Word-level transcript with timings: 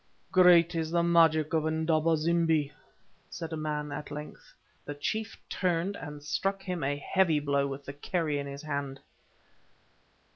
"Great 0.31 0.73
is 0.73 0.89
the 0.89 1.03
magic 1.03 1.53
of 1.53 1.67
Indaba 1.67 2.17
zimbi!" 2.17 2.71
said 3.29 3.53
a 3.53 3.55
man, 3.55 3.91
at 3.91 4.09
length. 4.09 4.51
The 4.83 4.95
chief 4.95 5.37
turned 5.47 5.95
and 5.95 6.23
struck 6.23 6.63
him 6.63 6.83
a 6.83 6.97
heavy 6.97 7.39
blow 7.39 7.67
with 7.67 7.85
the 7.85 7.93
kerrie 7.93 8.39
in 8.39 8.47
his 8.47 8.63
hand. 8.63 8.99